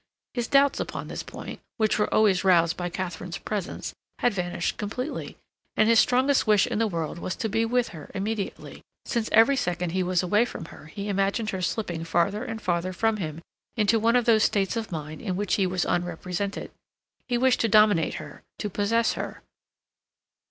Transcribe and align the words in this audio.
His 0.33 0.47
doubts 0.47 0.79
upon 0.79 1.09
this 1.09 1.21
point, 1.21 1.59
which 1.77 1.99
were 1.99 2.11
always 2.11 2.43
roused 2.43 2.75
by 2.75 2.89
Katharine's 2.89 3.37
presence, 3.37 3.93
had 4.17 4.33
vanished 4.33 4.77
completely, 4.77 5.37
and 5.77 5.87
his 5.87 5.99
strongest 5.99 6.47
wish 6.47 6.65
in 6.65 6.79
the 6.79 6.87
world 6.87 7.19
was 7.19 7.35
to 7.35 7.47
be 7.47 7.65
with 7.65 7.89
her 7.89 8.09
immediately, 8.15 8.81
since 9.05 9.29
every 9.31 9.55
second 9.55 9.91
he 9.91 10.01
was 10.01 10.23
away 10.23 10.43
from 10.43 10.65
her 10.73 10.87
he 10.87 11.07
imagined 11.07 11.51
her 11.51 11.61
slipping 11.61 12.03
farther 12.03 12.43
and 12.43 12.63
farther 12.63 12.93
from 12.93 13.17
him 13.17 13.41
into 13.77 13.99
one 13.99 14.15
of 14.15 14.25
those 14.25 14.41
states 14.41 14.75
of 14.75 14.91
mind 14.91 15.21
in 15.21 15.35
which 15.35 15.53
he 15.53 15.67
was 15.67 15.85
unrepresented. 15.85 16.71
He 17.27 17.37
wished 17.37 17.59
to 17.59 17.67
dominate 17.67 18.15
her, 18.15 18.41
to 18.57 18.71
possess 18.71 19.13
her. 19.13 19.43